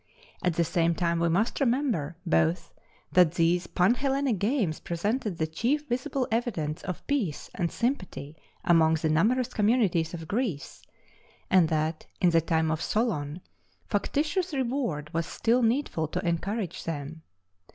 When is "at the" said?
0.41-0.63